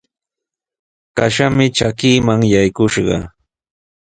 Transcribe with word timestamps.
Kashami 1.17 1.65
trakiiman 1.77 2.39
yakushqa. 2.53 3.17